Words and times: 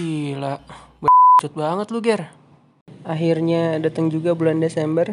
Gila, 0.00 0.56
cut 1.44 1.52
banget 1.52 1.92
lu 1.92 2.00
Ger. 2.00 2.32
Akhirnya 3.04 3.76
datang 3.76 4.08
juga 4.08 4.32
bulan 4.32 4.56
Desember. 4.56 5.12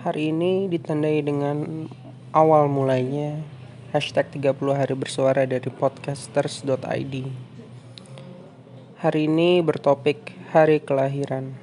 Hari 0.00 0.32
ini 0.32 0.72
ditandai 0.72 1.20
dengan 1.20 1.84
awal 2.32 2.64
mulainya 2.72 3.44
hashtag 3.92 4.40
30 4.40 4.56
hari 4.72 4.96
bersuara 4.96 5.44
dari 5.44 5.68
podcasters.id. 5.68 7.14
Hari 9.04 9.20
ini 9.28 9.60
bertopik 9.60 10.32
hari 10.56 10.80
kelahiran. 10.80 11.60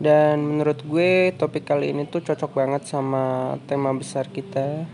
Dan 0.00 0.40
menurut 0.40 0.80
gue 0.88 1.36
topik 1.36 1.68
kali 1.68 1.92
ini 1.92 2.08
tuh 2.08 2.24
cocok 2.24 2.56
banget 2.56 2.88
sama 2.88 3.60
tema 3.68 3.92
besar 3.92 4.32
kita 4.32 4.88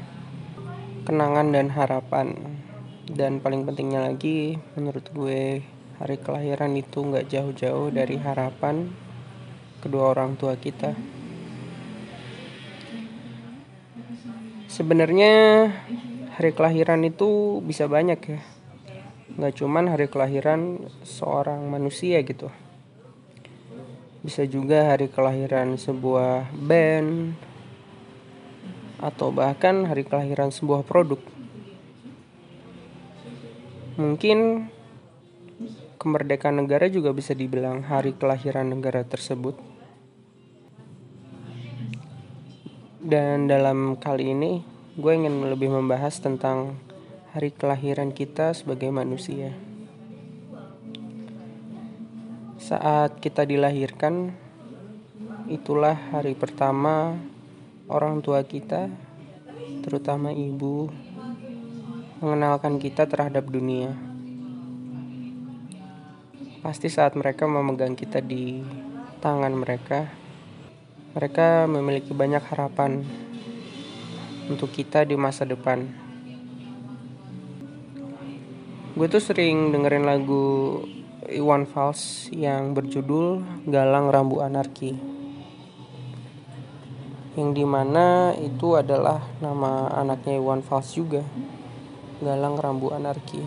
kenangan 1.07 1.55
dan 1.55 1.71
harapan 1.71 2.54
dan 3.05 3.45
paling 3.45 3.69
pentingnya 3.69 4.09
lagi 4.09 4.57
menurut 4.81 5.05
gue 5.13 5.61
hari 6.01 6.17
kelahiran 6.17 6.73
itu 6.73 7.05
nggak 7.05 7.29
jauh-jauh 7.29 7.93
dari 7.93 8.17
harapan 8.17 8.89
kedua 9.85 10.17
orang 10.17 10.41
tua 10.41 10.57
kita. 10.57 10.97
Sebenarnya 14.73 15.69
hari 16.35 16.51
kelahiran 16.57 17.05
itu 17.05 17.61
bisa 17.61 17.85
banyak 17.85 18.21
ya. 18.25 18.41
Nggak 19.37 19.55
cuman 19.61 19.85
hari 19.93 20.09
kelahiran 20.09 20.89
seorang 21.05 21.69
manusia 21.69 22.25
gitu. 22.25 22.49
Bisa 24.25 24.49
juga 24.49 24.97
hari 24.97 25.13
kelahiran 25.13 25.77
sebuah 25.77 26.49
band 26.57 27.37
atau 29.05 29.29
bahkan 29.29 29.85
hari 29.85 30.09
kelahiran 30.09 30.49
sebuah 30.49 30.81
produk 30.89 31.21
Mungkin 33.95 34.69
kemerdekaan 36.03 36.61
negara 36.61 36.91
juga 36.91 37.15
bisa 37.15 37.33
dibilang 37.33 37.87
hari 37.87 38.13
kelahiran 38.13 38.69
negara 38.69 39.07
tersebut. 39.07 39.57
Dan 43.05 43.47
dalam 43.47 44.01
kali 44.01 44.33
ini 44.33 44.65
gue 44.97 45.13
ingin 45.13 45.45
lebih 45.47 45.69
membahas 45.69 46.19
tentang 46.19 46.81
hari 47.37 47.51
kelahiran 47.51 48.15
kita 48.15 48.55
sebagai 48.55 48.89
manusia. 48.95 49.53
Saat 52.63 53.21
kita 53.21 53.45
dilahirkan, 53.45 54.33
itulah 55.53 56.01
hari 56.17 56.33
pertama 56.33 57.19
orang 57.93 58.25
tua 58.25 58.41
kita, 58.41 58.89
terutama 59.85 60.33
ibu, 60.33 60.89
mengenalkan 62.25 62.81
kita 62.81 63.05
terhadap 63.05 63.53
dunia. 63.53 63.93
Pasti 66.65 66.89
saat 66.89 67.13
mereka 67.21 67.45
memegang 67.45 67.93
kita 67.93 68.25
di 68.25 68.65
tangan 69.21 69.53
mereka, 69.53 70.09
mereka 71.13 71.69
memiliki 71.69 72.17
banyak 72.17 72.41
harapan 72.49 73.05
untuk 74.49 74.73
kita 74.73 75.05
di 75.05 75.21
masa 75.21 75.45
depan. 75.45 75.85
Gue 78.97 79.05
tuh 79.13 79.21
sering 79.21 79.69
dengerin 79.69 80.09
lagu 80.09 80.81
Iwan 81.29 81.69
Fals 81.69 82.33
yang 82.33 82.73
berjudul 82.73 83.45
Galang 83.69 84.09
Rambu 84.09 84.41
Anarki. 84.41 84.97
Yang 87.37 87.51
di 87.53 87.65
mana 87.69 88.33
itu 88.41 88.81
adalah 88.81 89.21
nama 89.45 89.93
anaknya 89.93 90.41
Iwan 90.41 90.65
Fals 90.65 90.97
juga. 90.97 91.21
Galang 92.25 92.57
Rambu 92.57 92.89
Anarki. 92.89 93.45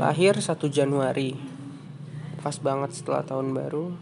Lahir 0.00 0.40
1 0.40 0.48
Januari. 0.72 1.36
Pas 2.40 2.56
banget 2.56 2.96
setelah 2.96 3.20
tahun 3.20 3.52
baru. 3.52 3.92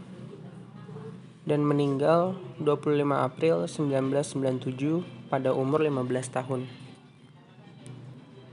Dan 1.42 1.66
meninggal 1.66 2.38
25 2.62 3.02
April 3.18 3.66
1997 3.66 5.02
pada 5.26 5.50
umur 5.50 5.82
15 5.82 6.06
tahun. 6.38 6.70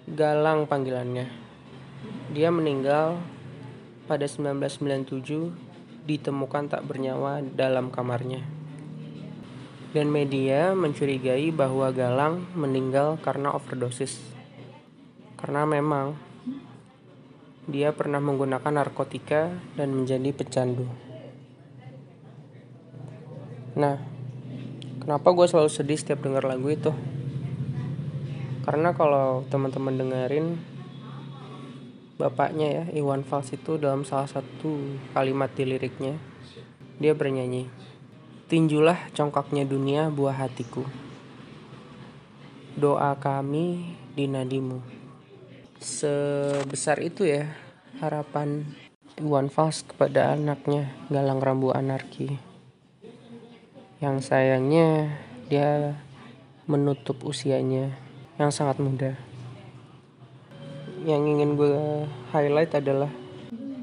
Galang 0.09 0.65
panggilannya. 0.65 1.29
Dia 2.33 2.49
meninggal 2.49 3.21
pada 4.09 4.25
1997 4.25 5.53
ditemukan 6.09 6.73
tak 6.73 6.81
bernyawa 6.89 7.45
dalam 7.45 7.93
kamarnya. 7.93 8.41
Dan 9.93 10.09
media 10.09 10.73
mencurigai 10.73 11.53
bahwa 11.53 11.93
Galang 11.93 12.49
meninggal 12.57 13.21
karena 13.21 13.53
overdosis 13.53 14.32
karena 15.43 15.67
memang 15.67 16.15
dia 17.67 17.91
pernah 17.91 18.23
menggunakan 18.23 18.71
narkotika 18.71 19.51
dan 19.75 19.91
menjadi 19.91 20.31
pecandu. 20.31 20.87
Nah, 23.75 23.99
kenapa 25.03 25.35
gue 25.35 25.43
selalu 25.51 25.67
sedih 25.67 25.99
setiap 25.99 26.23
denger 26.23 26.47
lagu 26.47 26.71
itu? 26.71 26.95
Karena 28.63 28.95
kalau 28.95 29.43
teman-teman 29.51 29.99
dengerin 29.99 30.63
bapaknya 32.15 32.67
ya 32.71 32.85
Iwan 32.95 33.27
Fals 33.27 33.51
itu 33.51 33.75
dalam 33.75 34.07
salah 34.07 34.31
satu 34.31 34.95
kalimat 35.11 35.51
di 35.51 35.67
liriknya 35.67 36.15
dia 37.01 37.11
bernyanyi 37.11 37.67
tinjulah 38.47 39.11
congkaknya 39.17 39.65
dunia 39.65 40.13
buah 40.13 40.45
hatiku 40.45 40.85
doa 42.77 43.17
kami 43.17 43.97
di 44.13 44.29
nadimu 44.29 45.02
sebesar 45.83 47.03
itu 47.03 47.27
ya 47.27 47.51
harapan 47.99 48.63
Iwan 49.19 49.51
Fals 49.51 49.83
kepada 49.83 50.31
anaknya 50.31 50.95
Galang 51.11 51.43
Rambu 51.43 51.75
Anarki. 51.75 52.39
Yang 53.99 54.31
sayangnya 54.31 55.19
dia 55.51 55.99
menutup 56.65 57.19
usianya 57.27 57.91
yang 58.39 58.49
sangat 58.49 58.79
muda. 58.79 59.19
Yang 61.03 61.23
ingin 61.35 61.51
gue 61.59 62.07
highlight 62.31 62.79
adalah 62.79 63.11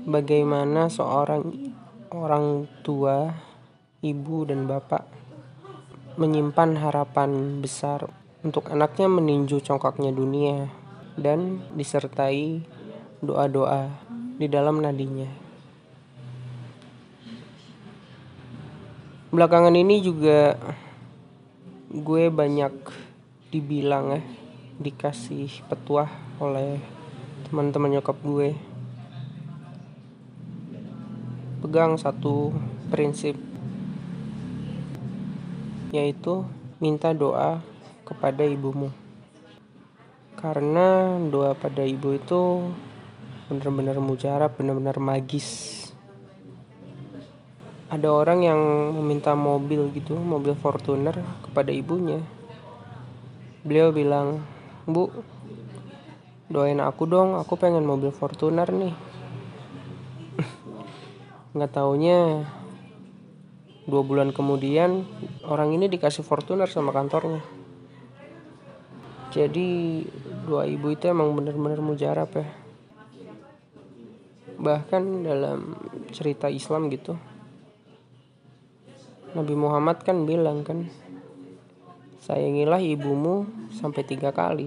bagaimana 0.09 0.89
seorang 0.89 1.53
orang 2.17 2.65
tua 2.81 3.29
ibu 4.01 4.49
dan 4.49 4.65
bapak 4.65 5.05
menyimpan 6.17 6.81
harapan 6.81 7.61
besar 7.61 8.09
untuk 8.41 8.73
anaknya 8.73 9.07
meninju 9.07 9.61
congkaknya 9.61 10.11
dunia 10.17 10.80
dan 11.21 11.61
disertai 11.77 12.65
doa-doa 13.21 13.93
di 14.41 14.49
dalam 14.49 14.81
nadinya. 14.81 15.29
Belakangan 19.29 19.77
ini 19.77 20.01
juga 20.01 20.57
gue 21.93 22.33
banyak 22.33 22.73
dibilang 23.53 24.17
ya 24.17 24.23
dikasih 24.81 25.69
petuah 25.69 26.09
oleh 26.41 26.81
teman-teman 27.45 28.01
nyokap 28.01 28.17
gue 28.25 28.57
pegang 31.61 32.01
satu 32.01 32.57
prinsip 32.89 33.37
yaitu 35.93 36.49
minta 36.81 37.13
doa 37.13 37.61
kepada 38.09 38.47
ibumu 38.49 38.89
karena 40.41 41.21
doa 41.29 41.53
pada 41.53 41.85
ibu 41.85 42.17
itu 42.17 42.73
benar-benar 43.53 44.01
mujarab 44.01 44.57
benar-benar 44.57 44.97
magis. 44.97 45.77
Ada 47.93 48.09
orang 48.09 48.41
yang 48.41 48.61
meminta 48.97 49.37
mobil 49.37 49.93
gitu 49.93 50.17
mobil 50.17 50.57
Fortuner 50.57 51.13
kepada 51.45 51.69
ibunya. 51.69 52.25
Beliau 53.69 53.93
bilang 53.93 54.41
bu 54.89 55.13
doain 56.49 56.81
aku 56.81 57.05
dong 57.05 57.37
aku 57.37 57.61
pengen 57.61 57.85
mobil 57.85 58.09
Fortuner 58.09 58.73
nih. 58.73 58.97
Nggak 61.55 61.73
taunya 61.77 62.49
dua 63.85 64.01
bulan 64.01 64.33
kemudian 64.33 65.05
orang 65.45 65.77
ini 65.77 65.85
dikasih 65.93 66.25
Fortuner 66.25 66.71
sama 66.71 66.97
kantornya 66.97 67.60
jadi 69.31 69.69
dua 70.45 70.67
ibu 70.67 70.91
itu 70.91 71.07
emang 71.07 71.31
bener-bener 71.39 71.79
mujarab 71.79 72.35
ya. 72.35 72.47
Bahkan 74.61 75.03
dalam 75.25 75.79
cerita 76.11 76.51
Islam 76.51 76.91
gitu 76.91 77.17
Nabi 79.31 79.55
Muhammad 79.55 80.03
kan 80.03 80.27
bilang 80.27 80.67
kan 80.67 80.91
sayangilah 82.27 82.83
ibumu 82.83 83.47
sampai 83.71 84.03
tiga 84.03 84.35
kali. 84.35 84.67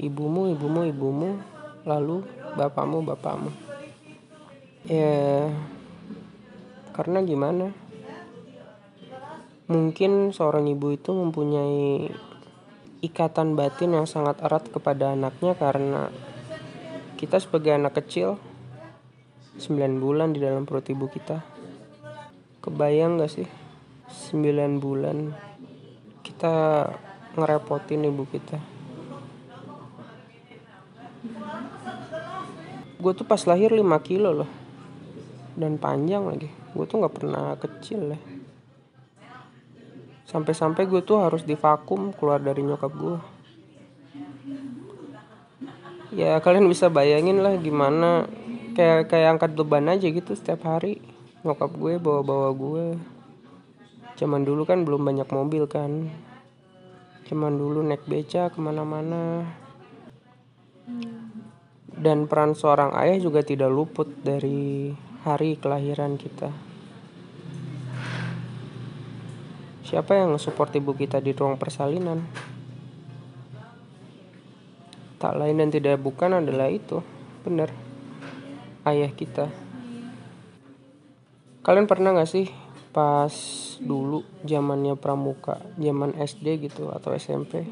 Ibumu 0.00 0.48
ibumu 0.56 0.88
ibumu 0.88 1.36
lalu 1.84 2.24
bapakmu 2.56 3.04
bapakmu. 3.04 3.52
Ya 4.88 5.52
karena 6.96 7.20
gimana? 7.20 7.76
Mungkin 9.68 10.32
seorang 10.32 10.64
ibu 10.64 10.96
itu 10.96 11.12
mempunyai 11.12 12.08
ikatan 12.98 13.54
batin 13.54 13.94
yang 13.94 14.10
sangat 14.10 14.42
erat 14.42 14.66
kepada 14.74 15.14
anaknya 15.14 15.54
karena 15.54 16.10
kita 17.14 17.38
sebagai 17.38 17.70
anak 17.70 18.02
kecil 18.02 18.42
9 19.58 20.02
bulan 20.02 20.34
di 20.34 20.42
dalam 20.42 20.66
perut 20.66 20.86
ibu 20.90 21.06
kita. 21.06 21.42
Kebayang 22.62 23.22
gak 23.22 23.30
sih? 23.30 23.48
9 24.34 24.82
bulan 24.82 25.34
kita 26.26 26.86
ngerepotin 27.38 28.06
ibu 28.06 28.26
kita. 28.26 28.58
Gue 32.98 33.12
tuh 33.14 33.26
pas 33.26 33.42
lahir 33.46 33.70
5 33.70 33.82
kilo 34.02 34.42
loh. 34.42 34.50
Dan 35.58 35.78
panjang 35.78 36.26
lagi. 36.26 36.50
Gue 36.74 36.86
tuh 36.86 37.02
nggak 37.02 37.14
pernah 37.14 37.54
kecil 37.58 38.14
ya 38.14 38.37
sampai-sampai 40.28 40.84
gue 40.84 41.00
tuh 41.00 41.24
harus 41.24 41.42
divakum 41.42 42.12
keluar 42.12 42.38
dari 42.38 42.60
nyokap 42.60 42.92
gue 42.92 43.38
ya 46.14 46.40
kalian 46.40 46.68
bisa 46.68 46.88
bayangin 46.88 47.40
lah 47.44 47.56
gimana. 47.60 48.28
Kayak 48.72 49.10
kayak 49.10 49.28
angkat 49.38 49.50
beban 49.58 49.90
aja 49.90 50.06
gitu 50.06 50.32
setiap 50.38 50.64
hari. 50.64 51.02
Nyokap 51.42 51.74
gue 51.74 51.98
bawa-bawa 51.98 52.48
gue 52.54 52.86
zaman 54.18 54.42
dulu 54.42 54.66
kan 54.66 54.82
belum 54.82 55.02
banyak 55.02 55.28
mobil 55.30 55.66
kan. 55.66 56.10
Zaman 57.28 57.54
dulu 57.58 57.84
naik 57.84 58.08
beca 58.08 58.48
ke 58.48 58.58
mana-mana. 58.58 59.44
Dan 61.98 62.30
peran 62.30 62.54
seorang 62.54 62.94
ayah 62.94 63.18
juga 63.18 63.42
tidak 63.42 63.74
luput 63.74 64.06
dari 64.22 64.94
hari 65.26 65.58
kelahiran 65.58 66.14
kita 66.14 66.67
siapa 69.88 70.12
yang 70.12 70.36
support 70.36 70.68
ibu 70.76 70.92
kita 70.92 71.24
di 71.24 71.32
ruang 71.32 71.56
persalinan? 71.56 72.20
Tak 75.16 75.32
lain 75.40 75.64
dan 75.64 75.72
tidak 75.72 75.96
bukan 75.96 76.44
adalah 76.44 76.68
itu. 76.68 77.00
Benar. 77.40 77.72
Ayah 78.84 79.08
kita. 79.08 79.48
Kalian 81.64 81.88
pernah 81.88 82.12
gak 82.12 82.28
sih 82.28 82.52
pas 82.92 83.32
dulu 83.80 84.24
zamannya 84.44 84.92
pramuka 85.00 85.60
zaman 85.80 86.16
SD 86.20 86.68
gitu 86.68 86.92
atau 86.92 87.14
SMP 87.14 87.64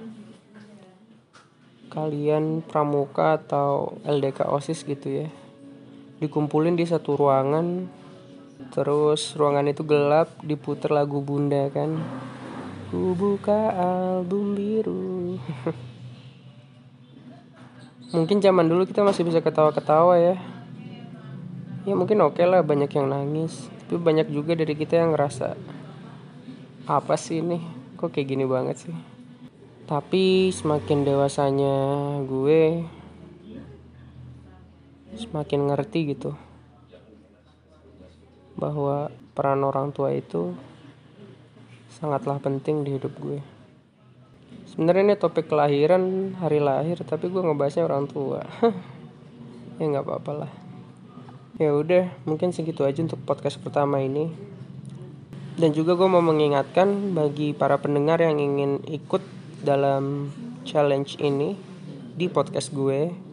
kalian 1.91 2.61
pramuka 2.61 3.41
atau 3.41 3.97
LDK 4.05 4.53
OSIS 4.53 4.85
gitu 4.85 5.25
ya 5.25 5.29
dikumpulin 6.21 6.77
di 6.77 6.85
satu 6.85 7.17
ruangan 7.17 7.89
terus 8.73 9.37
ruangan 9.37 9.69
itu 9.69 9.85
gelap 9.85 10.29
diputer 10.45 10.93
lagu 10.93 11.21
bunda 11.25 11.69
kan? 11.73 11.97
Ku 12.89 13.15
buka 13.19 13.75
album 13.75 14.57
biru. 14.57 15.37
Mungkin 18.17 18.39
zaman 18.39 18.71
dulu 18.71 18.87
kita 18.87 19.03
masih 19.03 19.27
bisa 19.27 19.43
ketawa-ketawa 19.43 20.15
ya. 20.17 20.37
Ya 21.87 21.95
mungkin 21.95 22.23
oke 22.23 22.39
okay 22.39 22.47
lah 22.47 22.63
banyak 22.63 22.91
yang 22.95 23.11
nangis. 23.11 23.67
Tapi 23.87 23.99
banyak 23.99 24.31
juga 24.31 24.55
dari 24.59 24.75
kita 24.75 24.99
yang 24.99 25.15
ngerasa 25.15 25.55
apa 26.87 27.15
sih 27.19 27.43
ini? 27.43 27.59
Kok 27.99 28.11
kayak 28.11 28.29
gini 28.31 28.45
banget 28.47 28.77
sih? 28.87 28.95
Tapi 29.87 30.51
semakin 30.51 31.07
dewasanya 31.07 31.75
gue 32.27 32.87
semakin 35.17 35.73
ngerti 35.73 36.13
gitu 36.13 36.37
bahwa 38.57 39.13
peran 39.37 39.61
orang 39.63 39.93
tua 39.93 40.17
itu 40.17 40.57
sangatlah 41.93 42.41
penting 42.41 42.85
di 42.85 42.97
hidup 42.97 43.13
gue. 43.21 43.41
Sebenarnya 44.69 45.13
ini 45.13 45.17
topik 45.17 45.49
kelahiran 45.49 46.37
hari 46.41 46.61
lahir 46.61 47.01
tapi 47.05 47.33
gue 47.33 47.41
ngebahasnya 47.41 47.87
orang 47.87 48.05
tua. 48.09 48.43
Ya 49.77 49.85
nggak 49.93 50.09
apa-apa 50.09 50.33
lah. 50.33 50.53
Ya 51.61 51.77
udah 51.77 52.09
mungkin 52.25 52.49
segitu 52.49 52.81
aja 52.89 53.05
untuk 53.05 53.21
podcast 53.29 53.61
pertama 53.61 54.01
ini. 54.01 54.33
Dan 55.61 55.77
juga 55.77 55.93
gue 55.93 56.09
mau 56.09 56.25
mengingatkan 56.25 57.13
bagi 57.13 57.53
para 57.53 57.77
pendengar 57.77 58.25
yang 58.25 58.41
ingin 58.41 58.81
ikut 58.89 59.21
dalam 59.61 60.33
challenge 60.65 61.21
ini 61.21 61.61
di 62.17 62.33
podcast 62.33 62.73
gue 62.73 63.26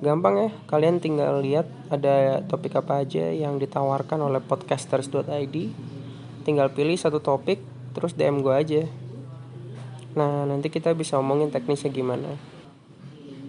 gampang 0.00 0.48
ya 0.48 0.50
kalian 0.64 0.96
tinggal 0.96 1.44
lihat 1.44 1.68
ada 1.92 2.40
topik 2.48 2.72
apa 2.72 3.04
aja 3.04 3.28
yang 3.28 3.60
ditawarkan 3.60 4.16
oleh 4.24 4.40
podcasters.id 4.40 5.56
tinggal 6.44 6.72
pilih 6.72 6.96
satu 6.96 7.20
topik 7.20 7.60
terus 7.92 8.16
DM 8.16 8.40
gue 8.40 8.54
aja. 8.54 8.82
Nah 10.16 10.48
nanti 10.48 10.72
kita 10.72 10.96
bisa 10.96 11.20
omongin 11.20 11.52
teknisnya 11.52 11.92
gimana. 11.92 12.34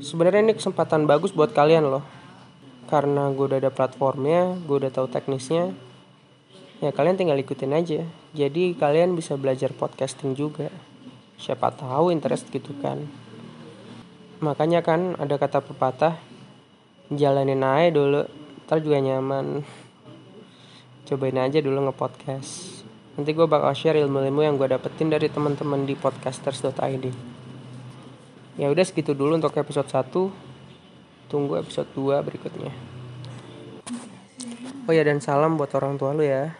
Sebenarnya 0.01 0.51
ini 0.51 0.53
kesempatan 0.57 1.07
bagus 1.07 1.31
buat 1.31 1.55
kalian 1.55 1.87
loh. 1.87 2.03
Karena 2.91 3.31
gue 3.31 3.47
udah 3.47 3.59
ada 3.63 3.71
platformnya 3.71 4.59
gue 4.67 4.75
udah 4.75 4.91
tahu 4.91 5.07
teknisnya. 5.07 5.71
Ya 6.83 6.91
kalian 6.91 7.15
tinggal 7.15 7.39
ikutin 7.39 7.71
aja. 7.71 8.03
Jadi 8.35 8.75
kalian 8.75 9.15
bisa 9.15 9.39
belajar 9.39 9.71
podcasting 9.71 10.35
juga. 10.35 10.67
Siapa 11.39 11.71
tahu 11.73 12.11
interest 12.11 12.51
gitu 12.51 12.75
kan. 12.83 13.07
Makanya 14.41 14.81
kan 14.81 15.15
ada 15.21 15.37
kata 15.37 15.61
pepatah 15.61 16.17
jalanin 17.13 17.63
aja 17.63 17.91
dulu 17.91 18.23
ntar 18.67 18.79
juga 18.79 19.03
nyaman. 19.03 19.63
Cobain 21.07 21.37
aja 21.39 21.59
dulu 21.59 21.91
ngepodcast. 21.91 22.83
Nanti 23.19 23.35
gue 23.35 23.43
bakal 23.43 23.75
share 23.75 23.99
ilmu-ilmu 23.99 24.41
yang 24.43 24.55
gue 24.55 24.71
dapetin 24.71 25.11
dari 25.11 25.27
teman-teman 25.27 25.83
di 25.83 25.99
podcasters.id 25.99 27.39
ya 28.59 28.67
udah 28.67 28.83
segitu 28.83 29.15
dulu 29.15 29.39
untuk 29.39 29.55
episode 29.55 29.89
1 29.89 31.31
tunggu 31.31 31.57
episode 31.57 31.89
2 31.95 32.21
berikutnya. 32.21 32.69
Oh 34.85 34.93
ya 34.93 35.01
dan 35.01 35.17
salam 35.17 35.55
buat 35.55 35.71
orang 35.73 35.95
tua 35.95 36.11
lu 36.11 36.21
ya 36.21 36.53